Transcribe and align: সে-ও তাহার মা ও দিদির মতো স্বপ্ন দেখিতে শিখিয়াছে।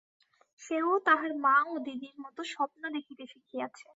সে-ও 0.61 0.93
তাহার 1.07 1.31
মা 1.43 1.55
ও 1.67 1.83
দিদির 1.85 2.15
মতো 2.23 2.41
স্বপ্ন 2.53 2.81
দেখিতে 2.95 3.23
শিখিয়াছে। 3.31 3.85